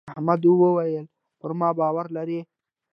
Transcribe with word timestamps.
احمد 0.11 0.41
وويل: 0.47 1.05
پر 1.39 1.51
ما 1.59 1.69
باور 1.79 2.05
لرې. 2.15 2.39